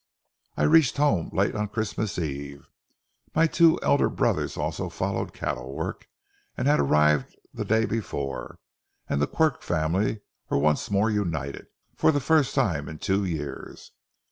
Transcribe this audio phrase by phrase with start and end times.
[0.57, 2.67] I reached home late on Christmas eve.
[3.35, 6.07] My two elder brothers, who also followed cattle work,
[6.57, 8.57] had arrived the day before,
[9.07, 13.91] and the Quirk family were once more united, for the first time in two years.